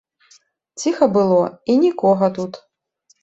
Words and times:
Ціха 0.83 1.07
было, 1.17 1.37
і 1.73 1.77
нікога 1.83 2.31
тут. 2.39 2.53